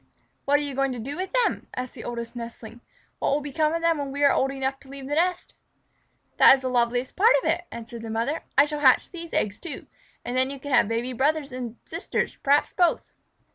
[0.45, 2.81] "What are you going to do with them?" asked the Oldest Nestling.
[3.19, 5.53] "What will become of them when we are old enough to leave the nest?"
[6.37, 8.41] "That is the loveliest part of it," answered their mother.
[8.57, 9.85] "I shall hatch these eggs, too,
[10.25, 13.11] and then you can have baby brothers and sisters, perhaps both."